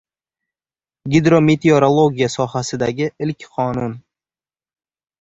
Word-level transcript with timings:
Gidrometeorologiya 1.15 2.31
sohasidagi 2.39 3.13
ilk 3.29 3.49
qonun 3.55 3.99